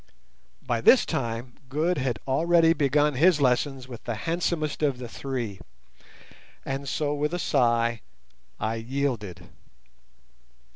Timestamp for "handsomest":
4.25-4.81